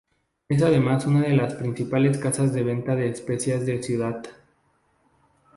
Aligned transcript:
Es 0.49 0.63
además 0.63 1.05
una 1.05 1.19
de 1.21 1.35
las 1.35 1.53
principales 1.53 2.17
casas 2.17 2.53
de 2.53 2.63
venta 2.63 2.95
de 2.95 3.07
especias 3.07 3.67
de 3.67 3.83
ciudad. 3.83 4.23